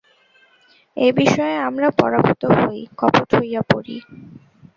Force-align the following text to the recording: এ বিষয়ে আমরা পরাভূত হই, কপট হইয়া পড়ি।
এ 0.97 1.07
বিষয়ে 1.19 1.55
আমরা 1.67 1.87
পরাভূত 1.99 2.41
হই, 2.57 2.79
কপট 2.99 3.29
হইয়া 3.37 3.61
পড়ি। 3.71 3.97